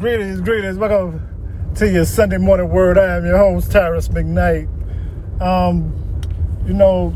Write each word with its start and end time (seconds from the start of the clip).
Greetings, 0.00 0.40
greetings. 0.40 0.78
Welcome 0.78 1.20
to 1.74 1.86
your 1.86 2.06
Sunday 2.06 2.38
morning 2.38 2.70
word. 2.70 2.96
I 2.96 3.18
am 3.18 3.26
your 3.26 3.36
host, 3.36 3.70
Tyrus 3.70 4.08
McKnight. 4.08 4.66
Um, 5.42 5.92
you 6.66 6.72
know, 6.72 7.14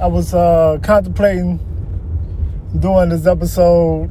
I 0.00 0.08
was 0.08 0.34
uh, 0.34 0.78
contemplating 0.82 1.60
doing 2.76 3.08
this 3.08 3.24
episode, 3.24 4.10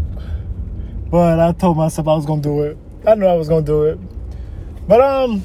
but 1.10 1.42
I 1.42 1.52
told 1.52 1.76
myself 1.76 2.08
I 2.08 2.16
was 2.16 2.26
gonna 2.26 2.42
do 2.42 2.62
it. 2.62 2.78
I 3.06 3.16
knew 3.16 3.26
I 3.26 3.34
was 3.34 3.50
gonna 3.50 3.66
do 3.66 3.84
it. 3.84 4.00
But 4.88 5.02
um, 5.02 5.44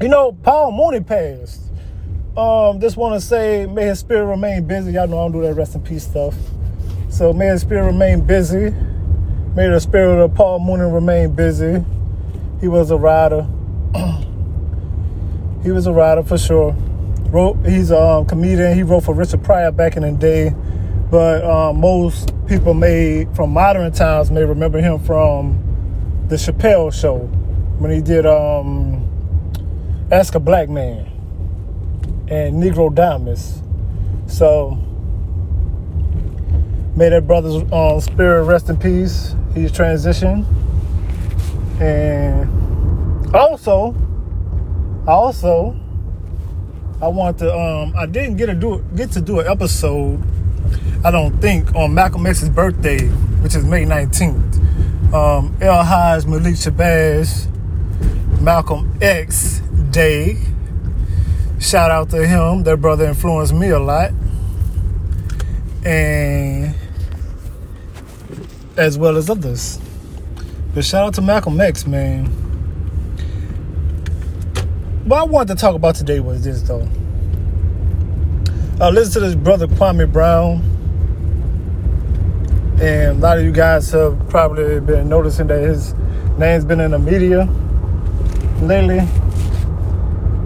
you 0.00 0.08
know, 0.08 0.32
Paul 0.32 0.72
Mooney 0.72 1.04
passed. 1.04 1.60
Um, 2.38 2.80
just 2.80 2.96
want 2.96 3.20
to 3.20 3.20
say, 3.20 3.66
may 3.66 3.84
his 3.84 3.98
spirit 3.98 4.24
remain 4.24 4.66
busy. 4.66 4.92
Y'all 4.92 5.06
know 5.06 5.18
I 5.18 5.24
don't 5.24 5.32
do 5.32 5.42
that 5.42 5.52
rest 5.52 5.74
in 5.74 5.82
peace 5.82 6.04
stuff. 6.04 6.34
So 7.10 7.34
may 7.34 7.48
his 7.48 7.60
spirit 7.60 7.84
remain 7.84 8.22
busy. 8.22 8.72
May 9.54 9.68
the 9.68 9.78
spirit 9.78 10.20
of 10.20 10.34
Paul 10.34 10.58
Mooney 10.58 10.92
remain 10.92 11.32
busy. 11.32 11.84
He 12.60 12.66
was 12.66 12.90
a 12.90 12.96
writer. 12.96 13.46
he 15.62 15.70
was 15.70 15.86
a 15.86 15.92
writer 15.92 16.24
for 16.24 16.36
sure. 16.36 16.72
Wrote 17.28 17.64
he's 17.64 17.92
a 17.92 18.00
um, 18.00 18.26
comedian. 18.26 18.74
He 18.74 18.82
wrote 18.82 19.04
for 19.04 19.14
Richard 19.14 19.44
Pryor 19.44 19.70
back 19.70 19.96
in 19.96 20.02
the 20.02 20.10
day, 20.10 20.52
but 21.08 21.44
um, 21.44 21.78
most 21.78 22.34
people 22.48 22.74
may 22.74 23.26
from 23.34 23.50
modern 23.50 23.92
times 23.92 24.32
may 24.32 24.42
remember 24.42 24.80
him 24.80 24.98
from 24.98 26.26
the 26.26 26.34
Chappelle 26.34 26.92
Show 26.92 27.18
when 27.78 27.92
he 27.92 28.00
did 28.00 28.26
um, 28.26 29.08
Ask 30.10 30.34
a 30.34 30.40
Black 30.40 30.68
Man 30.68 31.06
and 32.28 32.60
Negrodamus. 32.60 33.62
So 34.26 34.78
may 36.96 37.08
that 37.08 37.26
brother's 37.26 37.62
um, 37.72 38.00
spirit 38.00 38.44
rest 38.44 38.68
in 38.68 38.76
peace. 38.76 39.34
He's 39.54 39.72
transitioned, 39.72 40.44
and 41.80 43.34
also, 43.34 43.94
also, 45.06 45.76
I 47.00 47.08
want 47.08 47.38
to. 47.38 47.52
Um, 47.54 47.94
I 47.96 48.06
didn't 48.06 48.36
get 48.36 48.46
to 48.46 48.54
do 48.54 48.84
get 48.96 49.12
to 49.12 49.20
do 49.20 49.40
an 49.40 49.46
episode. 49.46 50.22
I 51.04 51.10
don't 51.10 51.38
think 51.40 51.74
on 51.74 51.94
Malcolm 51.94 52.26
X's 52.26 52.48
birthday, 52.48 53.06
which 53.42 53.54
is 53.54 53.64
May 53.64 53.84
nineteenth. 53.84 54.56
Um, 55.12 55.56
El 55.60 55.84
Haj 55.84 56.26
Malik 56.26 56.54
Shabazz, 56.54 57.46
Malcolm 58.40 58.98
X 59.00 59.60
Day. 59.90 60.38
Shout 61.60 61.90
out 61.90 62.10
to 62.10 62.26
him. 62.26 62.64
That 62.64 62.78
brother 62.78 63.04
influenced 63.06 63.54
me 63.54 63.68
a 63.68 63.78
lot. 63.78 64.10
And 65.84 66.74
as 68.76 68.98
well 68.98 69.16
as 69.16 69.30
others. 69.30 69.80
But 70.74 70.84
shout 70.84 71.06
out 71.06 71.14
to 71.14 71.22
Malcolm 71.22 71.60
X, 71.60 71.86
man. 71.86 72.26
What 75.04 75.20
I 75.20 75.24
wanted 75.24 75.54
to 75.54 75.60
talk 75.60 75.74
about 75.74 75.94
today 75.94 76.20
was 76.20 76.44
this, 76.44 76.62
though. 76.62 76.88
I 78.80 78.90
listened 78.90 79.12
to 79.14 79.20
this 79.20 79.34
brother 79.34 79.68
Kwame 79.68 80.10
Brown, 80.12 80.62
and 82.80 83.18
a 83.18 83.20
lot 83.20 83.38
of 83.38 83.44
you 83.44 83.52
guys 83.52 83.90
have 83.92 84.18
probably 84.28 84.80
been 84.80 85.08
noticing 85.08 85.46
that 85.46 85.60
his 85.60 85.94
name's 86.38 86.64
been 86.64 86.80
in 86.80 86.90
the 86.90 86.98
media 86.98 87.44
lately. 88.60 89.06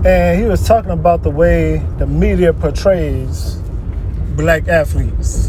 And 0.05 0.41
he 0.41 0.47
was 0.47 0.67
talking 0.67 0.91
about 0.91 1.23
the 1.23 1.31
way 1.31 1.79
the 1.99 2.07
media 2.07 2.53
portrays 2.53 3.57
black 4.37 4.69
athletes, 4.69 5.48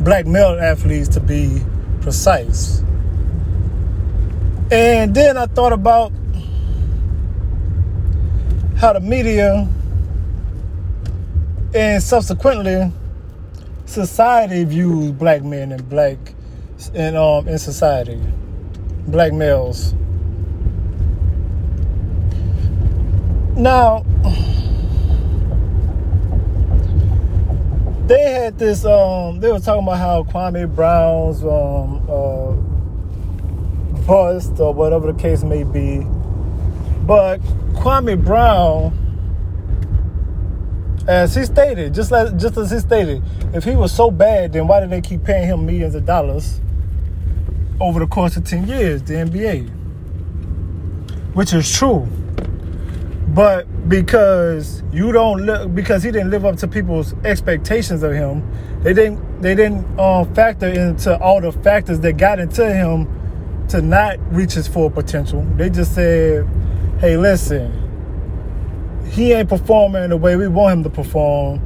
black 0.00 0.26
male 0.26 0.58
athletes 0.58 1.08
to 1.08 1.20
be 1.20 1.60
precise. 2.00 2.82
And 4.72 5.14
then 5.14 5.36
I 5.36 5.46
thought 5.46 5.72
about 5.72 6.12
how 8.76 8.92
the 8.94 9.00
media 9.00 9.68
and 11.74 12.02
subsequently 12.02 12.90
society 13.84 14.64
views 14.64 15.12
black 15.12 15.42
men 15.42 15.72
and 15.72 15.88
black 15.88 16.16
and 16.94 17.16
um 17.16 17.46
in 17.46 17.58
society 17.58 18.20
black 19.06 19.32
males 19.32 19.92
now 23.56 24.04
they 28.10 28.22
had 28.22 28.58
this 28.58 28.84
um 28.84 29.38
they 29.38 29.52
were 29.52 29.60
talking 29.60 29.84
about 29.84 29.98
how 29.98 30.24
Kwame 30.24 30.74
Brown's 30.74 31.44
um 31.44 32.02
uh 32.10 32.50
bust 34.04 34.58
or 34.58 34.74
whatever 34.74 35.12
the 35.12 35.18
case 35.18 35.44
may 35.44 35.62
be. 35.62 36.04
But 37.06 37.38
Kwame 37.72 38.22
Brown 38.22 38.96
as 41.06 41.36
he 41.36 41.44
stated, 41.44 41.94
just 41.94 42.10
like 42.10 42.36
just 42.36 42.56
as 42.56 42.72
he 42.72 42.80
stated, 42.80 43.22
if 43.54 43.62
he 43.62 43.76
was 43.76 43.92
so 43.92 44.10
bad, 44.10 44.54
then 44.54 44.66
why 44.66 44.80
did 44.80 44.90
they 44.90 45.00
keep 45.00 45.22
paying 45.22 45.46
him 45.46 45.64
millions 45.64 45.94
of 45.94 46.04
dollars 46.04 46.60
over 47.80 48.00
the 48.00 48.08
course 48.08 48.36
of 48.36 48.44
10 48.44 48.66
years, 48.66 49.04
the 49.04 49.14
NBA? 49.14 49.70
Which 51.34 51.52
is 51.52 51.72
true. 51.72 52.08
But 53.28 53.68
because 53.90 54.84
you 54.92 55.10
don't 55.10 55.44
look 55.44 55.74
because 55.74 56.04
he 56.04 56.12
didn't 56.12 56.30
live 56.30 56.44
up 56.44 56.56
to 56.56 56.68
people's 56.68 57.12
expectations 57.24 58.04
of 58.04 58.12
him, 58.12 58.48
they 58.82 58.94
didn't 58.94 59.42
they 59.42 59.56
didn't 59.56 59.98
um, 59.98 60.32
factor 60.32 60.68
into 60.68 61.18
all 61.18 61.40
the 61.40 61.50
factors 61.50 61.98
that 62.00 62.12
got 62.12 62.38
into 62.38 62.72
him 62.72 63.08
to 63.68 63.82
not 63.82 64.16
reach 64.32 64.52
his 64.52 64.68
full 64.68 64.90
potential. 64.90 65.42
They 65.56 65.70
just 65.70 65.92
said, 65.92 66.46
"Hey, 67.00 67.16
listen, 67.16 67.72
he 69.10 69.32
ain't 69.32 69.48
performing 69.48 70.10
the 70.10 70.16
way 70.16 70.36
we 70.36 70.46
want 70.46 70.78
him 70.78 70.84
to 70.84 70.90
perform 70.90 71.60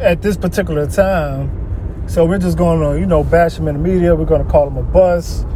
at 0.00 0.22
this 0.22 0.38
particular 0.38 0.86
time." 0.86 1.60
So 2.06 2.24
we're 2.24 2.38
just 2.38 2.56
going 2.56 2.80
to, 2.80 2.98
you 2.98 3.06
know, 3.06 3.22
bash 3.22 3.58
him 3.58 3.68
in 3.68 3.74
the 3.76 3.80
media. 3.80 4.14
We're 4.14 4.24
going 4.24 4.44
to 4.44 4.50
call 4.50 4.68
him 4.68 4.78
a 4.78 4.82
bust. 4.82 5.46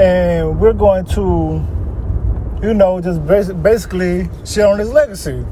And 0.00 0.60
we're 0.60 0.72
going 0.72 1.04
to 1.06 1.73
you 2.64 2.72
know, 2.72 2.98
just 2.98 3.24
basically 3.26 4.22
on 4.62 4.78
his 4.78 4.90
legacy. 4.90 5.44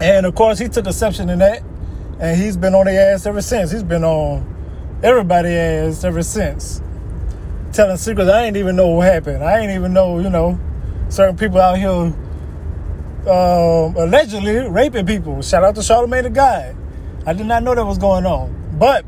And 0.00 0.26
of 0.26 0.34
course, 0.34 0.58
he 0.58 0.68
took 0.68 0.86
exception 0.86 1.30
in 1.30 1.38
that, 1.38 1.62
and 2.18 2.40
he's 2.40 2.56
been 2.56 2.74
on 2.74 2.86
their 2.86 3.14
ass 3.14 3.24
ever 3.24 3.40
since. 3.40 3.70
He's 3.70 3.84
been 3.84 4.02
on 4.02 4.44
everybody's 5.04 5.52
ass 5.52 6.04
ever 6.04 6.24
since, 6.24 6.82
telling 7.72 7.96
secrets 7.98 8.28
I 8.28 8.46
ain't 8.46 8.56
even 8.56 8.74
know 8.74 8.88
what 8.88 9.06
happened. 9.06 9.44
I 9.44 9.60
ain't 9.60 9.70
even 9.70 9.92
know, 9.92 10.18
you 10.18 10.28
know, 10.28 10.58
certain 11.08 11.36
people 11.36 11.60
out 11.60 11.78
here 11.78 11.88
um, 11.88 13.94
allegedly 13.96 14.68
raping 14.68 15.06
people. 15.06 15.40
Shout 15.40 15.62
out 15.62 15.76
to 15.76 15.82
Charlamagne 15.82 16.24
the 16.24 16.30
God. 16.30 16.76
I 17.26 17.32
did 17.32 17.46
not 17.46 17.62
know 17.62 17.76
that 17.76 17.84
was 17.84 17.98
going 17.98 18.26
on, 18.26 18.76
but 18.76 19.04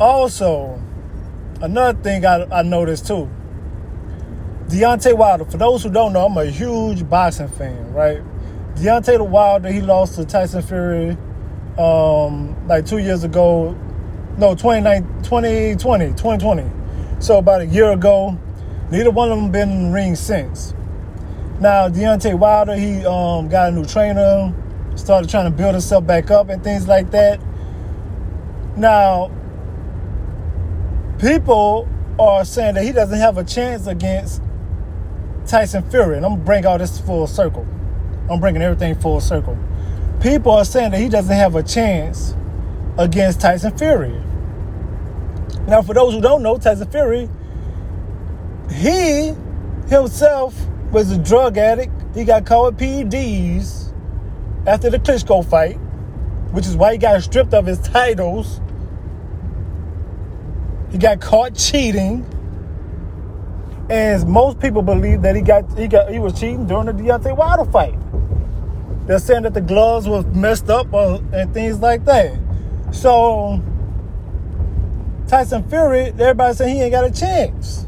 also 0.00 0.82
another 1.60 1.96
thing 2.02 2.26
I, 2.26 2.42
I 2.46 2.62
noticed 2.62 3.06
too 3.06 3.30
Deontay 4.68 5.16
Wilder, 5.16 5.46
for 5.46 5.56
those 5.56 5.82
who 5.82 5.90
don't 5.90 6.12
know, 6.12 6.26
I'm 6.26 6.36
a 6.36 6.44
huge 6.44 7.08
boxing 7.08 7.48
fan, 7.48 7.90
right? 7.94 8.22
Deontay 8.74 9.26
Wilder, 9.26 9.72
he 9.72 9.80
lost 9.80 10.16
to 10.16 10.26
Tyson 10.26 10.60
Fury 10.60 11.16
um, 11.78 12.54
like 12.68 12.84
two 12.84 12.98
years 12.98 13.24
ago. 13.24 13.72
No, 14.36 14.54
2020, 14.54 15.74
2020. 15.76 16.70
So 17.18 17.38
about 17.38 17.62
a 17.62 17.66
year 17.66 17.92
ago. 17.92 18.38
Neither 18.90 19.10
one 19.10 19.30
of 19.30 19.38
them 19.38 19.50
been 19.50 19.70
in 19.70 19.84
the 19.84 19.90
ring 19.90 20.14
since. 20.16 20.74
Now, 21.60 21.88
Deontay 21.88 22.38
Wilder, 22.38 22.74
he 22.76 23.04
um, 23.04 23.48
got 23.48 23.70
a 23.70 23.72
new 23.72 23.84
trainer, 23.84 24.54
started 24.96 25.28
trying 25.28 25.50
to 25.50 25.56
build 25.56 25.74
himself 25.74 26.06
back 26.06 26.30
up 26.30 26.48
and 26.48 26.62
things 26.62 26.88
like 26.88 27.10
that. 27.10 27.40
Now, 28.76 29.30
people 31.18 31.88
are 32.18 32.44
saying 32.44 32.74
that 32.74 32.84
he 32.84 32.92
doesn't 32.92 33.18
have 33.18 33.38
a 33.38 33.44
chance 33.44 33.86
against 33.86 34.42
Tyson 35.48 35.82
Fury, 35.90 36.18
and 36.18 36.26
I'm 36.26 36.32
gonna 36.32 36.44
bring 36.44 36.66
all 36.66 36.78
this 36.78 37.00
full 37.00 37.26
circle. 37.26 37.66
I'm 38.30 38.38
bringing 38.38 38.60
everything 38.60 38.94
full 38.94 39.20
circle. 39.20 39.56
People 40.20 40.52
are 40.52 40.64
saying 40.64 40.90
that 40.90 41.00
he 41.00 41.08
doesn't 41.08 41.34
have 41.34 41.54
a 41.54 41.62
chance 41.62 42.34
against 42.98 43.40
Tyson 43.40 43.76
Fury. 43.78 44.14
Now, 45.66 45.82
for 45.82 45.94
those 45.94 46.14
who 46.14 46.20
don't 46.20 46.42
know, 46.42 46.58
Tyson 46.58 46.90
Fury, 46.90 47.28
he 48.70 49.32
himself 49.88 50.54
was 50.92 51.10
a 51.10 51.18
drug 51.18 51.56
addict. 51.56 51.92
He 52.14 52.24
got 52.24 52.44
caught 52.44 52.74
with 52.74 52.80
PEDs 52.80 53.92
after 54.66 54.90
the 54.90 54.98
Klitschko 54.98 55.44
fight, 55.48 55.76
which 56.52 56.66
is 56.66 56.76
why 56.76 56.92
he 56.92 56.98
got 56.98 57.22
stripped 57.22 57.54
of 57.54 57.64
his 57.64 57.78
titles. 57.78 58.60
He 60.90 60.98
got 60.98 61.20
caught 61.20 61.54
cheating. 61.54 62.26
And 63.90 64.28
most 64.28 64.60
people 64.60 64.82
believe 64.82 65.22
that 65.22 65.34
he 65.34 65.42
got 65.42 65.78
he 65.78 65.88
got 65.88 66.10
he 66.10 66.18
was 66.18 66.38
cheating 66.38 66.66
during 66.66 66.86
the 66.86 66.92
Deontay 66.92 67.36
Wilder 67.36 67.70
fight. 67.70 67.94
They're 69.06 69.18
saying 69.18 69.44
that 69.44 69.54
the 69.54 69.62
gloves 69.62 70.06
were 70.06 70.22
messed 70.34 70.68
up 70.68 70.92
or, 70.92 71.22
and 71.32 71.54
things 71.54 71.78
like 71.80 72.04
that. 72.04 72.36
So 72.90 73.62
Tyson 75.26 75.66
Fury, 75.70 76.12
everybody 76.18 76.54
saying 76.54 76.76
he 76.76 76.82
ain't 76.82 76.92
got 76.92 77.04
a 77.04 77.10
chance. 77.10 77.86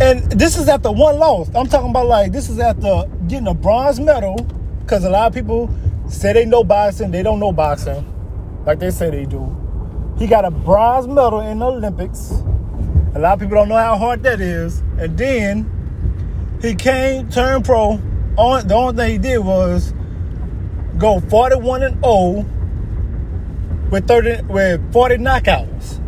And 0.00 0.32
this 0.32 0.58
is 0.58 0.68
after 0.68 0.90
one 0.90 1.18
loss. 1.18 1.54
I'm 1.54 1.68
talking 1.68 1.90
about 1.90 2.06
like 2.06 2.32
this 2.32 2.48
is 2.48 2.58
after 2.58 3.04
getting 3.28 3.46
a 3.46 3.54
bronze 3.54 4.00
medal 4.00 4.36
because 4.80 5.04
a 5.04 5.10
lot 5.10 5.28
of 5.28 5.34
people 5.34 5.72
say 6.08 6.32
they 6.32 6.46
know 6.46 6.64
boxing, 6.64 7.12
they 7.12 7.22
don't 7.22 7.38
know 7.38 7.52
boxing 7.52 8.04
like 8.66 8.80
they 8.80 8.90
say 8.90 9.10
they 9.10 9.26
do. 9.26 9.59
He 10.20 10.26
got 10.26 10.44
a 10.44 10.50
bronze 10.50 11.08
medal 11.08 11.40
in 11.40 11.60
the 11.60 11.66
Olympics. 11.66 12.30
A 13.14 13.18
lot 13.18 13.32
of 13.32 13.40
people 13.40 13.54
don't 13.54 13.70
know 13.70 13.76
how 13.76 13.96
hard 13.96 14.22
that 14.24 14.38
is. 14.38 14.80
And 14.98 15.16
then 15.16 16.58
he 16.60 16.74
came, 16.74 17.30
turned 17.30 17.64
pro. 17.64 17.98
On 18.36 18.68
the 18.68 18.74
only 18.74 18.96
thing 18.96 19.12
he 19.12 19.18
did 19.18 19.38
was 19.38 19.94
go 20.98 21.20
41 21.20 21.82
and 21.82 22.04
0 22.04 22.44
with 23.90 24.06
30 24.06 24.42
with 24.42 24.92
40 24.92 25.16
knockouts. 25.16 25.98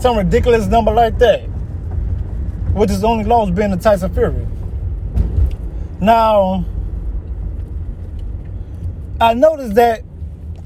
Some 0.00 0.16
ridiculous 0.16 0.68
number 0.68 0.92
like 0.92 1.18
that 1.18 1.48
with 2.74 2.90
his 2.90 3.02
only 3.02 3.24
loss 3.24 3.50
being 3.50 3.72
the 3.72 3.76
Tyson 3.76 4.14
Fury. 4.14 4.46
Now, 6.00 6.64
I 9.20 9.34
noticed 9.34 9.74
that 9.74 10.04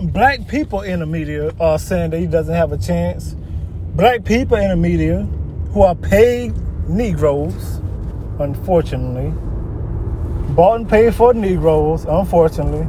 black 0.03 0.49
people 0.49 0.81
in 0.81 1.01
the 1.01 1.07
media 1.07 1.53
are 1.61 1.79
saying 1.79 2.11
that 2.11 2.19
he 2.19 2.27
doesn't 2.27 2.55
have 2.55 2.73
a 2.73 2.79
chance. 2.79 3.37
Black 3.95 4.25
people 4.25 4.57
in 4.57 4.71
the 4.71 4.77
media 4.77 5.23
who 5.73 5.83
are 5.83 5.95
paid 5.95 6.55
Negroes, 6.89 7.81
unfortunately, 8.41 9.33
bought 10.55 10.81
and 10.81 10.89
paid 10.89 11.15
for 11.15 11.33
Negroes, 11.33 12.05
unfortunately. 12.05 12.87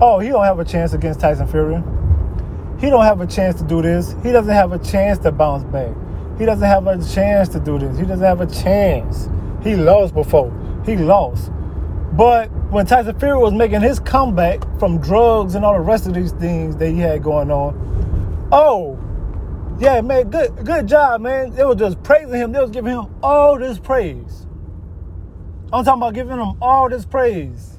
Oh, 0.00 0.18
he 0.18 0.30
don't 0.30 0.44
have 0.44 0.58
a 0.58 0.64
chance 0.64 0.94
against 0.94 1.20
Tyson 1.20 1.46
Fury. 1.46 1.82
He 2.80 2.88
don't 2.88 3.04
have 3.04 3.20
a 3.20 3.26
chance 3.26 3.60
to 3.60 3.64
do 3.64 3.82
this. 3.82 4.14
He 4.22 4.32
doesn't 4.32 4.54
have 4.54 4.72
a 4.72 4.78
chance 4.78 5.18
to 5.18 5.32
bounce 5.32 5.64
back. 5.64 5.94
He 6.38 6.46
doesn't 6.46 6.66
have 6.66 6.86
a 6.86 6.96
chance 7.12 7.50
to 7.50 7.60
do 7.60 7.78
this. 7.78 7.98
He 7.98 8.06
doesn't 8.06 8.24
have 8.24 8.40
a 8.40 8.46
chance. 8.46 9.28
He 9.62 9.76
lost 9.76 10.14
before. 10.14 10.50
He 10.86 10.96
lost. 10.96 11.50
But 12.12 12.50
when 12.70 12.86
Tyson 12.86 13.18
Fury 13.18 13.36
was 13.36 13.52
making 13.52 13.80
his 13.80 13.98
comeback 13.98 14.62
from 14.78 15.00
drugs 15.00 15.56
and 15.56 15.64
all 15.64 15.74
the 15.74 15.80
rest 15.80 16.06
of 16.06 16.14
these 16.14 16.32
things 16.32 16.76
that 16.76 16.90
he 16.90 16.98
had 16.98 17.22
going 17.22 17.50
on, 17.50 18.48
oh, 18.52 18.98
yeah, 19.80 20.00
man, 20.00 20.30
good 20.30 20.54
good 20.64 20.86
job, 20.86 21.20
man. 21.20 21.50
They 21.50 21.64
were 21.64 21.74
just 21.74 22.02
praising 22.02 22.34
him. 22.34 22.52
They 22.52 22.60
was 22.60 22.70
giving 22.70 22.92
him 22.92 23.06
all 23.22 23.58
this 23.58 23.78
praise. 23.78 24.46
I'm 25.72 25.84
talking 25.84 26.02
about 26.02 26.14
giving 26.14 26.38
him 26.38 26.54
all 26.60 26.88
this 26.88 27.04
praise. 27.04 27.78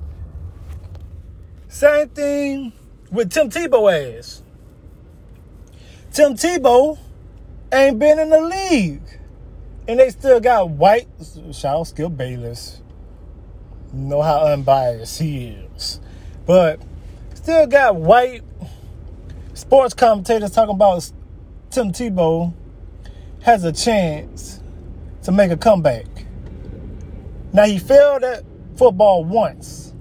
Same 1.68 2.10
thing 2.10 2.74
with 3.12 3.32
Tim 3.32 3.50
Tebow 3.50 4.18
ass. 4.18 4.44
Tim 6.12 6.34
Tebow 6.34 6.98
ain't 7.72 8.00
been 8.00 8.20
in 8.20 8.30
the 8.30 8.42
league. 8.42 9.02
And 9.88 10.00
they 10.00 10.10
still 10.10 10.40
got 10.40 10.70
white, 10.70 11.08
shout 11.52 11.80
out 11.80 11.84
Skip 11.88 12.16
Bayless. 12.16 12.81
Know 13.94 14.22
how 14.22 14.46
unbiased 14.46 15.20
he 15.20 15.58
is. 15.76 16.00
But 16.46 16.82
still 17.34 17.68
got 17.68 17.96
white 17.96 18.42
sports 19.54 19.94
commentators 19.94 20.52
talking 20.52 20.76
about 20.76 21.12
Tim 21.70 21.92
Tebow 21.92 22.54
has 23.44 23.64
a 23.64 23.72
chance 23.72 24.60
to 25.24 25.32
make 25.32 25.52
a 25.52 25.58
comeback. 25.58 26.06
Now 27.54 27.66
he 27.66 27.80
failed 27.80 28.24
at 28.24 28.44
football 28.76 29.26
once. 29.26 29.94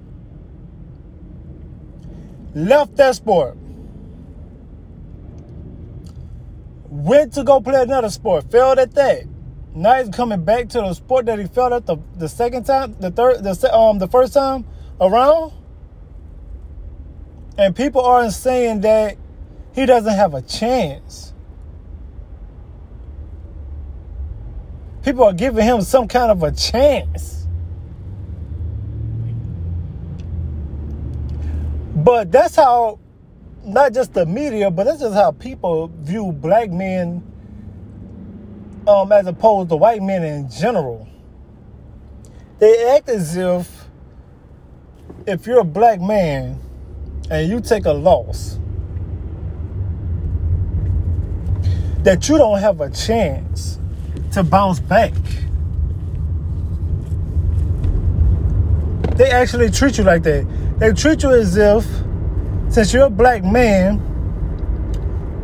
Left 2.55 2.97
that 2.97 3.17
sport. 3.17 3.57
went 6.91 7.33
to 7.35 7.45
go 7.45 7.61
play 7.61 7.83
another 7.83 8.11
sport, 8.11 8.51
failed 8.51 8.79
at 8.79 8.93
that. 8.95 9.23
Now 9.75 10.03
he's 10.03 10.09
coming 10.09 10.45
back 10.45 10.69
to 10.71 10.81
the 10.81 10.95
sport 10.95 11.27
that 11.27 11.39
he 11.39 11.47
failed 11.47 11.73
at 11.73 11.87
the, 11.87 11.97
the 12.17 12.29
second 12.29 12.65
time, 12.65 12.97
the 12.99 13.11
third, 13.11 13.45
the 13.45 13.75
um 13.75 13.99
the 13.99 14.09
first 14.09 14.35
time 14.35 14.67
around. 15.01 15.53
And 17.57 17.77
people 17.77 18.01
aren't 18.01 18.33
saying 18.33 18.81
that 18.81 19.17
he 19.73 19.87
doesn't 19.87 20.15
have 20.15 20.35
a 20.35 20.43
chance. 20.43 21.33
People 25.03 25.25
are 25.25 25.33
giving 25.33 25.65
him 25.65 25.83
some 25.83 26.09
kind 26.09 26.31
of 26.31 26.43
a 26.43 26.53
chance. 26.53 27.47
But 31.95 32.33
that's 32.33 32.57
how 32.57 32.99
not 33.65 33.93
just 33.93 34.15
the 34.15 34.27
media, 34.27 34.71
but 34.71 34.85
that's 34.85 35.01
just 35.01 35.15
how 35.15 35.33
people 35.33 35.93
view 36.01 36.33
black 36.33 36.71
men 36.71 37.30
um, 38.87 39.13
as 39.13 39.27
opposed 39.27 39.69
to 39.71 39.77
white 39.77 40.03
men 40.03 40.23
in 40.23 40.51
general. 40.51 41.09
They 42.59 42.97
act 42.97 43.09
as 43.09 43.37
if 43.37 43.81
if 45.27 45.47
you're 45.47 45.61
a 45.61 45.65
black 45.65 46.01
man 46.01 46.59
and 47.31 47.49
you 47.49 47.61
take 47.61 47.85
a 47.87 47.93
loss, 47.93 48.59
that 52.03 52.29
you 52.29 52.39
don't 52.39 52.59
have 52.59 52.81
a 52.81 52.91
chance 52.91 53.79
to 54.33 54.43
bounce 54.43 54.81
back. 54.81 55.13
They 59.17 59.31
actually 59.31 59.71
treat 59.71 59.99
you 59.99 60.05
like 60.05 60.23
that. 60.23 60.47
They 60.79 60.93
treat 60.93 61.23
you 61.23 61.31
as 61.31 61.57
if 61.57 61.85
since 62.73 62.95
you're 62.95 63.07
a 63.07 63.11
black 63.11 63.45
man 63.45 64.01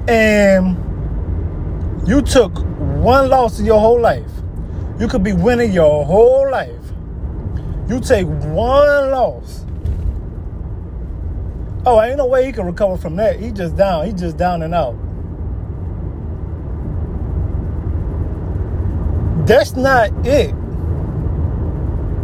and 0.09 0.77
you 2.09 2.23
took 2.23 2.55
one 3.06 3.29
loss 3.29 3.61
in 3.61 3.64
your 3.64 3.79
whole 3.79 4.00
life, 4.00 4.29
you 4.99 5.06
could 5.06 5.23
be 5.23 5.32
winning 5.32 5.73
your 5.73 6.05
whole 6.05 6.50
life. 6.50 6.73
You 7.88 8.00
take 8.00 8.26
one 8.26 9.11
loss. 9.12 9.64
Oh, 11.87 12.03
ain't 12.03 12.17
no 12.17 12.26
way 12.26 12.47
he 12.47 12.50
can 12.50 12.67
recover 12.67 12.97
from 12.97 13.14
that. 13.14 13.38
He 13.38 13.53
just 13.53 13.76
down. 13.76 14.06
He 14.06 14.12
just 14.12 14.37
down 14.37 14.62
and 14.62 14.75
out. 14.75 14.97
That's 19.47 19.76
not 19.76 20.11
it. 20.26 20.52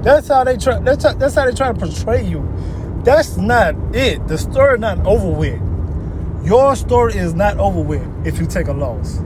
That's 0.02 0.26
how 0.26 0.42
they 0.42 0.56
try. 0.56 0.80
That's 0.80 1.04
how, 1.04 1.12
that's 1.12 1.36
how 1.36 1.44
they 1.44 1.54
try 1.54 1.72
to 1.72 1.78
portray 1.78 2.26
you. 2.26 2.42
That's 3.04 3.36
not 3.36 3.76
it. 3.94 4.26
The 4.26 4.36
story 4.36 4.80
not 4.80 4.98
over 5.06 5.30
with. 5.30 5.60
Your 6.44 6.74
story 6.74 7.14
is 7.14 7.34
not 7.34 7.58
over 7.58 7.80
with 7.80 8.26
if 8.26 8.40
you 8.40 8.48
take 8.48 8.66
a 8.66 8.72
loss. 8.72 9.20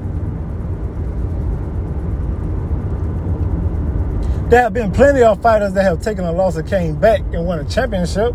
There 4.49 4.63
have 4.63 4.73
been 4.73 4.93
plenty 4.93 5.25
of 5.25 5.43
fighters 5.43 5.73
that 5.73 5.83
have 5.83 6.01
taken 6.01 6.25
a 6.25 6.31
loss 6.31 6.55
and 6.55 6.69
came 6.69 7.01
back 7.01 7.21
and 7.33 7.45
won 7.45 7.59
a 7.59 7.65
championship. 7.65 8.33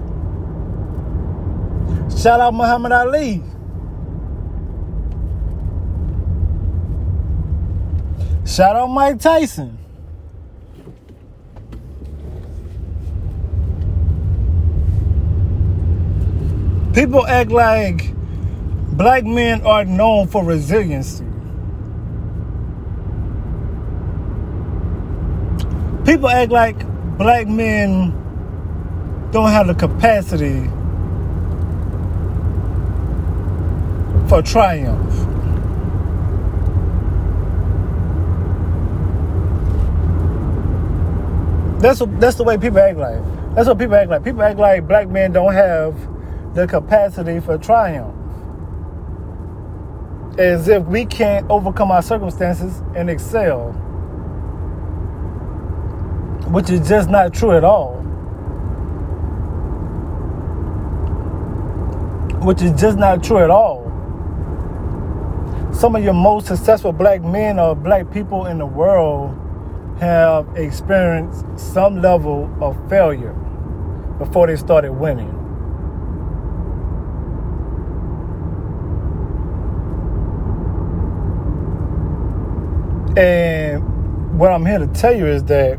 Shout 2.20 2.42
out 2.42 2.54
Muhammad 2.54 2.92
Ali. 2.92 3.42
Shout 8.46 8.76
out 8.76 8.88
Mike 8.88 9.22
Tyson. 9.22 9.78
People 16.94 17.26
act 17.26 17.52
like 17.52 18.14
black 18.98 19.24
men 19.24 19.62
are 19.62 19.86
known 19.86 20.28
for 20.28 20.44
resiliency. 20.44 21.31
People 26.12 26.28
act 26.28 26.52
like 26.52 26.76
black 27.18 27.48
men 27.48 28.12
don't 29.32 29.50
have 29.50 29.68
the 29.68 29.74
capacity 29.74 30.66
for 34.28 34.42
triumph. 34.42 35.10
That's 41.82 42.02
what, 42.02 42.20
that's 42.20 42.36
the 42.36 42.44
way 42.44 42.58
people 42.58 42.80
act 42.80 42.98
like. 42.98 43.56
That's 43.56 43.70
what 43.70 43.80
people 43.80 43.96
act 43.96 44.10
like. 44.10 44.26
People 44.26 44.44
act 44.44 44.60
like 44.60 44.86
black 44.86 45.08
men 45.08 45.32
don't 45.32 45.54
have 45.54 45.96
the 46.54 46.68
capacity 46.68 47.40
for 47.40 47.58
triumph. 47.58 48.14
As 50.38 50.68
if 50.68 50.84
we 50.88 51.06
can't 51.06 51.50
overcome 51.50 51.90
our 51.90 52.02
circumstances 52.02 52.82
and 52.98 53.10
excel, 53.10 53.74
which 56.48 56.70
is 56.70 56.88
just 56.88 57.10
not 57.10 57.34
true 57.34 57.52
at 57.52 57.64
all. 57.64 57.96
Which 62.44 62.62
is 62.62 62.80
just 62.80 62.98
not 62.98 63.24
true 63.24 63.40
at 63.40 63.50
all. 63.50 63.90
Some 65.74 65.96
of 65.96 66.04
your 66.04 66.14
most 66.14 66.48
successful 66.48 66.92
black 66.92 67.22
men 67.24 67.60
or 67.60 67.76
black 67.76 68.12
people 68.12 68.46
in 68.48 68.58
the 68.58 68.66
world 68.66 69.38
have 70.00 70.48
experienced 70.56 71.46
some 71.58 72.02
level 72.02 72.50
of 72.60 72.78
failure 72.90 73.34
before 74.18 74.48
they 74.48 74.56
started 74.56 74.92
winning. 74.92 75.30
And 83.18 84.40
what 84.40 84.52
I'm 84.52 84.66
here 84.66 84.80
to 84.80 84.88
tell 84.88 85.16
you 85.16 85.28
is 85.28 85.44
that 85.46 85.78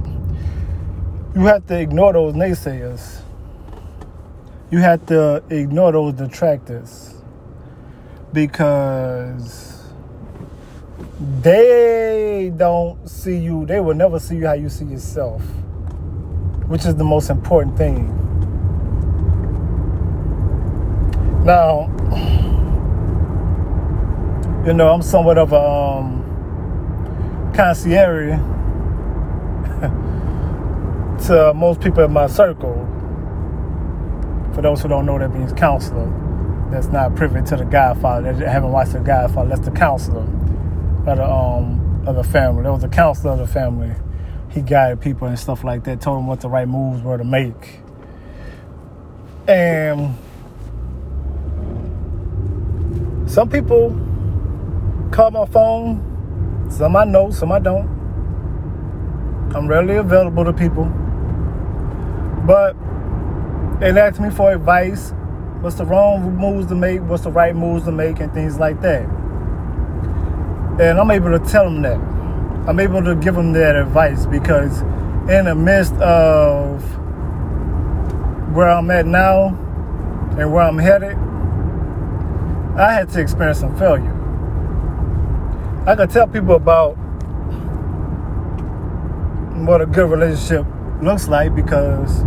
you 1.35 1.43
have 1.47 1.67
to 1.67 1.79
ignore 1.79 2.13
those 2.13 2.35
naysayers. 2.35 3.23
You 4.71 4.79
have 4.79 5.05
to 5.07 5.43
ignore 5.51 5.93
those 5.93 6.15
detractors 6.15 7.15
because 8.33 9.83
they 11.41 12.53
don't 12.57 13.09
see 13.09 13.39
you, 13.39 13.65
they 13.67 13.81
will 13.81 13.95
never 13.95 14.19
see 14.19 14.37
you 14.37 14.47
how 14.47 14.55
you 14.55 14.69
see 14.69 14.85
yourself, 14.85 15.43
which 16.67 16.85
is 16.85 16.97
the 16.97 17.05
most 17.05 17.31
important 17.31 17.77
thing. 17.77 18.19
Now, 21.45 21.89
you 24.67 24.73
know, 24.73 24.93
I'm 24.93 25.03
somewhat 25.03 25.39
of 25.39 25.53
a 25.53 25.57
um, 25.57 27.53
consigliere 27.53 28.52
to 31.27 31.55
most 31.55 31.81
people 31.81 32.05
in 32.05 32.13
my 32.13 32.27
circle. 32.27 32.75
For 34.55 34.63
those 34.63 34.83
who 34.83 34.89
don't 34.89 35.07
know, 35.07 35.19
that 35.19 35.33
means 35.33 35.53
counselor. 35.53 36.11
That's 36.71 36.89
not 36.89 37.15
privy 37.15 37.43
to 37.43 37.57
the 37.57 37.65
Godfather. 37.65 38.33
That 38.33 38.49
haven't 38.49 38.73
watched 38.73 38.93
the 38.93 39.01
Godfather. 39.01 39.51
That's 39.51 39.67
the 39.67 39.71
counselor 39.71 40.23
of 40.23 41.17
the 41.17 41.25
um 41.25 42.05
of 42.07 42.17
the 42.17 42.25
family. 42.25 42.65
That 42.65 42.73
was 42.73 42.83
the 42.83 42.89
counselor 42.89 43.33
of 43.33 43.39
the 43.39 43.47
family. 43.47 43.95
He 44.51 44.61
guided 44.61 45.01
people 45.01 45.29
and 45.29 45.39
stuff 45.39 45.65
like 45.65 45.85
that. 45.85 46.01
Told 46.01 46.19
them 46.19 46.27
what 46.27 46.41
the 46.41 46.49
right 46.49 46.69
moves 46.69 47.03
were 47.03 47.17
to 47.19 47.25
make. 47.25 47.81
And 49.49 50.17
some 53.27 53.49
people 53.49 53.91
call 55.11 55.31
my 55.31 55.47
phone. 55.47 56.69
Some 56.71 56.97
I 56.97 57.05
know, 57.05 57.31
some 57.31 57.53
I 57.53 57.59
don't. 57.59 57.89
I'm 59.55 59.69
rarely 59.69 59.97
available 59.97 60.45
to 60.45 60.53
people. 60.53 60.91
But 62.45 62.73
they 63.81 63.91
ask 63.91 64.21
me 64.21 64.31
for 64.31 64.53
advice. 64.53 65.13
What's 65.61 65.77
the 65.77 65.85
wrong 65.85 66.37
moves 66.37 66.67
to 66.69 66.75
make? 66.75 67.01
What's 67.03 67.23
the 67.23 67.31
right 67.31 67.55
moves 67.55 67.85
to 67.85 67.93
make? 67.93 68.19
And 68.19 68.33
things 68.33 68.59
like 68.59 68.81
that. 68.81 69.03
And 70.81 70.99
I'm 70.99 71.11
able 71.11 71.39
to 71.39 71.45
tell 71.51 71.65
them 71.65 71.83
that. 71.83 71.99
I'm 72.69 72.81
able 72.81 73.03
to 73.05 73.15
give 73.15 73.35
them 73.35 73.53
that 73.53 73.77
advice 73.77 74.27
because 74.27 74.83
in 75.31 75.45
the 75.45 75.55
midst 75.55 75.95
of 75.95 76.83
where 78.55 78.69
I'm 78.69 78.91
at 78.91 79.07
now 79.07 79.49
and 80.39 80.53
where 80.53 80.63
I'm 80.63 80.79
headed, 80.79 81.17
I 82.77 82.93
had 82.93 83.09
to 83.11 83.21
experience 83.21 83.61
some 83.61 83.77
failure. 83.79 84.19
I 85.87 85.95
could 85.95 86.11
tell 86.11 86.27
people 86.27 86.55
about 86.55 86.93
what 89.65 89.81
a 89.81 89.87
good 89.87 90.11
relationship 90.11 90.67
looks 91.03 91.29
like 91.29 91.55
because 91.55 92.23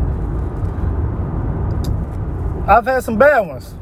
I've 2.67 2.86
had 2.86 3.03
some 3.03 3.17
bad 3.17 3.48
ones, 3.48 3.74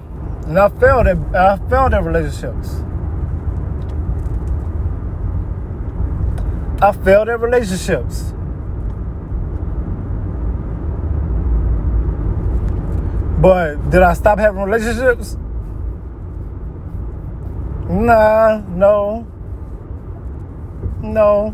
and 0.46 0.60
I 0.60 0.70
failed 0.70 1.08
at 1.08 1.18
I 1.36 1.58
failed 1.70 1.94
at 1.94 2.04
relationships. 2.04 2.84
I 6.82 6.92
failed 6.92 7.30
at 7.30 7.40
relationships. 7.40 8.34
But 13.40 13.90
did 13.90 14.02
I 14.02 14.14
stop 14.14 14.38
having 14.40 14.62
relationships? 14.62 15.38
Nah, 17.90 18.62
no. 18.70 19.28
No. 21.02 21.54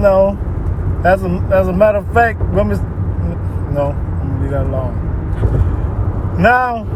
No. 0.00 0.38
As 1.04 1.22
a 1.22 1.28
as 1.52 1.68
a 1.68 1.72
matter 1.72 1.98
of 1.98 2.12
fact, 2.12 2.40
women 2.40 2.78
no, 3.72 3.90
I'm 3.90 4.28
gonna 4.28 4.42
leave 4.42 4.50
that 4.50 4.66
alone. 4.66 4.94
Now 6.40 6.86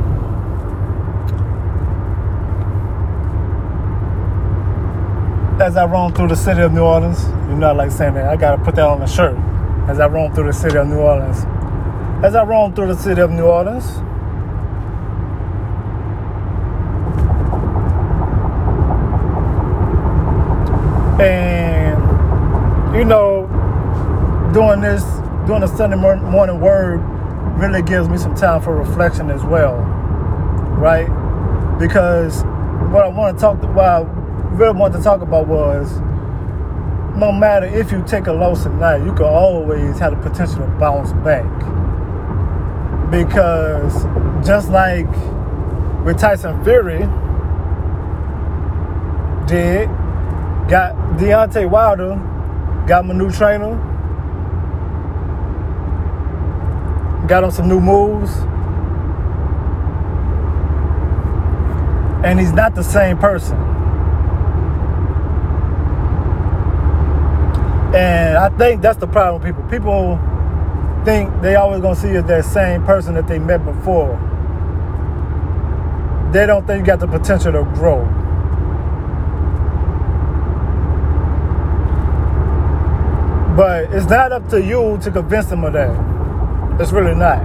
as 5.61 5.77
I 5.77 5.85
roam 5.85 6.13
through 6.13 6.29
the 6.29 6.37
city 6.37 6.63
of 6.63 6.73
New 6.73 6.83
Orleans, 6.83 7.25
you 7.49 7.57
know 7.57 7.69
I 7.69 7.73
like 7.73 7.91
saying 7.91 8.15
that. 8.15 8.29
I 8.29 8.37
gotta 8.37 8.63
put 8.63 8.75
that 8.77 8.87
on 8.87 9.01
the 9.01 9.07
shirt. 9.07 9.37
As 9.89 10.01
I 10.01 10.07
roam 10.07 10.35
through 10.35 10.47
the 10.47 10.53
city 10.53 10.79
of 10.79 10.87
New 10.87 10.99
Orleans. 10.99 11.45
As 12.25 12.35
I 12.35 12.43
roam 12.43 12.75
through 12.75 12.87
the 12.89 12.97
city 12.97 13.21
of 13.21 13.31
New 13.31 13.45
Orleans, 13.45 13.85
And, 21.21 22.95
you 22.97 23.05
know, 23.05 23.47
doing 24.55 24.81
this, 24.81 25.03
doing 25.49 25.61
the 25.61 25.67
Sunday 25.67 25.97
morning 25.97 26.61
word 26.61 26.99
really 27.59 27.83
gives 27.83 28.09
me 28.09 28.17
some 28.17 28.37
time 28.37 28.63
for 28.63 28.75
reflection 28.77 29.29
as 29.29 29.43
well, 29.43 29.77
right? 30.79 31.09
Because 31.79 32.45
what 32.93 33.05
I 33.05 33.09
want 33.09 33.37
to 33.37 33.41
talk, 33.41 33.61
what 33.75 33.85
I 33.85 34.01
really 34.53 34.79
want 34.79 34.95
to 34.95 35.03
talk 35.03 35.23
about 35.23 35.49
was 35.49 35.99
no 37.19 37.33
matter 37.33 37.67
if 37.67 37.91
you 37.91 38.05
take 38.07 38.29
a 38.29 38.33
loss 38.33 38.63
tonight, 38.63 38.99
you 38.99 39.13
can 39.13 39.27
always 39.27 39.99
have 39.99 40.13
the 40.13 40.31
potential 40.31 40.59
to 40.59 40.67
bounce 40.79 41.13
back. 41.25 41.45
Because 43.11 44.05
just 44.47 44.71
like 44.71 45.09
with 46.05 46.19
Tyson 46.19 46.63
Fury 46.63 47.01
did, 49.49 49.89
got 50.69 50.95
Deontay 51.19 51.69
Wilder 51.69 52.15
got 52.87 53.05
my 53.05 53.15
new 53.15 53.33
trainer. 53.33 53.91
Got 57.27 57.43
on 57.43 57.53
some 57.53 57.69
new 57.69 57.81
moves. 57.81 58.31
And 62.25 62.39
he's 62.39 62.53
not 62.53 62.75
the 62.75 62.85
same 62.85 63.19
person. 63.19 63.57
And 67.95 68.37
I 68.37 68.49
think 68.59 68.83
that's 68.83 68.99
the 68.99 69.07
problem 69.07 69.43
with 69.43 69.55
people. 69.55 69.69
People 69.71 70.19
think 71.05 71.31
they 71.41 71.55
always 71.55 71.81
gonna 71.81 71.97
see 71.97 72.09
you 72.09 72.19
as 72.19 72.25
that 72.25 72.45
same 72.45 72.85
person 72.85 73.15
that 73.15 73.29
they 73.29 73.39
met 73.39 73.65
before. 73.65 74.19
They 76.33 76.45
don't 76.47 76.67
think 76.67 76.81
you 76.81 76.87
got 76.87 76.99
the 76.99 77.07
potential 77.07 77.53
to 77.53 77.63
grow. 77.75 78.05
But 83.57 83.95
it's 83.95 84.07
not 84.07 84.33
up 84.33 84.49
to 84.49 84.61
you 84.61 84.99
to 85.03 85.11
convince 85.11 85.47
them 85.47 85.63
of 85.63 85.75
that. 85.75 86.14
It's 86.81 86.93
really 86.93 87.15
not. 87.15 87.41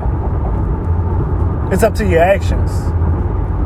It's 1.72 1.84
up 1.84 1.94
to 1.96 2.06
your 2.06 2.24
actions. 2.24 2.72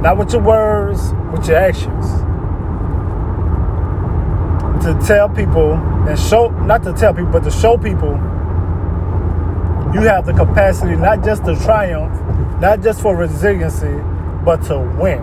Not 0.02 0.18
with 0.18 0.34
your 0.34 0.42
words, 0.42 1.14
with 1.32 1.48
your 1.48 1.58
actions. 1.58 2.06
To 4.84 5.00
tell 5.08 5.30
people 5.30 5.74
and 5.74 6.20
show, 6.20 6.50
not 6.50 6.84
to 6.84 6.92
tell 6.92 7.14
people, 7.14 7.32
but 7.32 7.44
to 7.46 7.52
show 7.52 7.78
people 7.78 8.20
you 9.94 10.02
have 10.02 10.26
the 10.26 10.34
capacity 10.34 10.96
not 10.96 11.24
just 11.24 11.46
to 11.46 11.56
triumph, 11.56 12.12
not 12.60 12.82
just 12.82 13.00
for 13.00 13.16
resiliency, 13.16 14.02
but 14.44 14.64
to 14.64 14.80
win. 15.00 15.22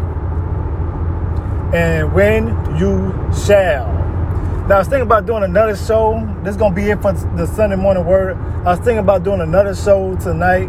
And 1.75 2.13
when 2.15 2.47
you 2.79 3.13
shall. 3.47 4.00
Now, 4.71 4.77
I 4.77 4.79
was 4.79 4.87
thinking 4.87 5.03
about 5.03 5.27
doing 5.27 5.43
another 5.43 5.75
show. 5.75 6.25
This 6.45 6.55
is 6.55 6.63
to 6.63 6.71
be 6.71 6.91
it 6.91 7.03
for 7.03 7.13
the 7.13 7.45
Sunday 7.45 7.75
morning 7.75 8.07
word. 8.07 8.37
I 8.37 8.71
was 8.71 8.79
thinking 8.79 8.99
about 8.99 9.25
doing 9.25 9.41
another 9.41 9.75
show 9.75 10.15
tonight. 10.15 10.69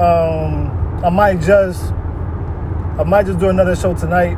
Um, 0.00 1.04
I 1.04 1.10
might 1.10 1.40
just, 1.40 1.92
I 2.98 3.04
might 3.06 3.26
just 3.26 3.38
do 3.38 3.48
another 3.48 3.76
show 3.76 3.94
tonight 3.94 4.36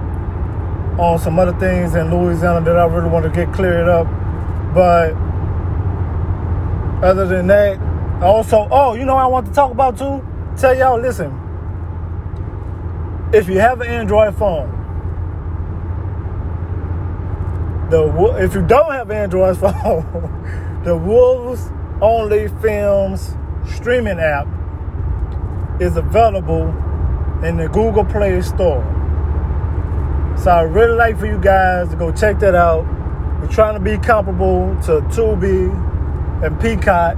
on 0.99 1.19
some 1.19 1.39
other 1.39 1.59
things 1.59 1.95
in 1.95 2.11
Louisiana 2.11 2.63
that 2.67 2.77
I 2.77 2.85
really 2.85 3.09
want 3.09 3.25
to 3.25 3.31
get 3.31 3.51
cleared 3.55 3.89
up. 3.89 4.07
But 4.75 5.15
other 7.03 7.27
than 7.27 7.47
that, 7.47 7.81
also, 8.23 8.69
oh, 8.71 8.93
you 8.93 9.07
know 9.07 9.17
I 9.17 9.27
want 9.27 9.47
to 9.47 9.55
talk 9.55 9.71
about 9.71 9.97
too? 9.97 10.23
Tell 10.59 10.77
y'all, 10.77 11.01
listen, 11.01 11.33
if 13.33 13.49
you 13.49 13.59
have 13.59 13.81
an 13.81 13.87
Android 13.87 14.37
phone, 14.37 14.82
the 17.93 18.37
if 18.41 18.55
you 18.55 18.63
don't 18.63 18.91
have 18.91 19.11
Android 19.11 19.59
phone, 19.59 20.81
the 20.85 20.97
Wolves 20.97 21.71
Only 22.01 22.49
Films 22.61 23.37
streaming 23.67 24.19
app 24.19 24.49
is 25.79 25.97
available 25.97 26.69
in 27.45 27.59
the 27.59 27.69
Google 27.69 28.05
Play 28.05 28.41
Store. 28.41 28.83
So 30.39 30.51
I 30.51 30.63
really 30.63 30.97
like 30.97 31.19
for 31.19 31.27
you 31.27 31.39
guys 31.39 31.91
to 31.91 31.97
go 31.97 32.11
check 32.11 32.39
that 32.41 32.55
out. 32.55 32.87
We're 33.41 33.49
trying 33.49 33.75
to 33.75 33.81
be 33.81 33.99
comparable 33.99 34.75
to 34.85 35.03
Tubi 35.13 35.71
and 36.43 36.61
Peacock 36.61 37.17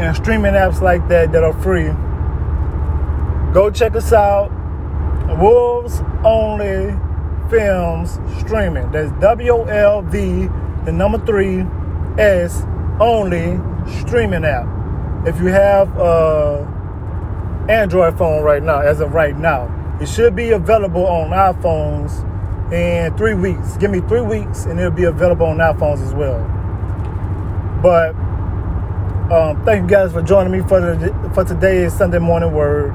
and 0.00 0.16
streaming 0.16 0.54
apps 0.54 0.80
like 0.80 1.06
that 1.08 1.30
that 1.32 1.44
are 1.44 1.52
free. 1.62 1.88
Go 3.52 3.70
check 3.70 3.94
us 3.94 4.14
out. 4.14 4.50
Wolves 5.38 6.00
Only 6.24 6.96
Films 7.50 8.18
streaming. 8.40 8.90
That's 8.92 9.10
W 9.20 9.52
O 9.52 9.64
L 9.64 10.02
V, 10.02 10.48
the 10.84 10.92
number 10.92 11.18
three, 11.24 11.64
S 12.18 12.62
only 13.00 13.58
streaming 14.00 14.44
app. 14.44 14.66
If 15.26 15.40
you 15.40 15.46
have 15.46 15.96
a 15.98 16.66
Android 17.68 18.16
phone 18.16 18.42
right 18.42 18.62
now, 18.62 18.80
as 18.80 19.00
of 19.00 19.12
right 19.12 19.36
now, 19.36 19.68
it 20.00 20.08
should 20.08 20.34
be 20.36 20.50
available 20.50 21.06
on 21.06 21.30
iPhones 21.30 22.24
in 22.72 23.16
three 23.16 23.34
weeks. 23.34 23.76
Give 23.76 23.90
me 23.90 24.00
three 24.00 24.20
weeks, 24.20 24.64
and 24.64 24.78
it'll 24.78 24.90
be 24.90 25.04
available 25.04 25.46
on 25.46 25.58
iPhones 25.58 26.02
as 26.06 26.14
well. 26.14 26.40
But 27.82 28.14
um, 29.32 29.64
thank 29.64 29.82
you 29.82 29.88
guys 29.88 30.12
for 30.12 30.22
joining 30.22 30.52
me 30.52 30.60
for 30.66 30.80
the 30.80 31.30
for 31.34 31.44
today's 31.44 31.92
Sunday 31.92 32.18
morning 32.18 32.52
word. 32.52 32.92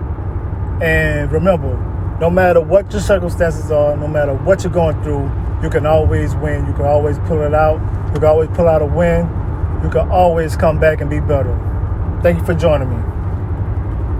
And 0.81 1.31
remember, 1.31 1.77
no 2.23 2.29
matter 2.29 2.61
what 2.61 2.89
your 2.93 3.01
circumstances 3.01 3.69
are, 3.69 3.97
no 3.97 4.07
matter 4.07 4.33
what 4.33 4.63
you're 4.63 4.71
going 4.71 4.95
through, 5.03 5.29
you 5.61 5.69
can 5.69 5.85
always 5.85 6.33
win. 6.35 6.65
You 6.65 6.71
can 6.71 6.85
always 6.85 7.19
pull 7.27 7.41
it 7.41 7.53
out. 7.53 7.81
You 8.13 8.21
can 8.21 8.23
always 8.29 8.49
pull 8.53 8.65
out 8.65 8.81
a 8.81 8.85
win. 8.85 9.27
You 9.83 9.89
can 9.89 10.09
always 10.09 10.55
come 10.55 10.79
back 10.79 11.01
and 11.01 11.09
be 11.09 11.19
better. 11.19 11.53
Thank 12.23 12.39
you 12.39 12.45
for 12.45 12.53
joining 12.53 12.89
me. 12.89 13.12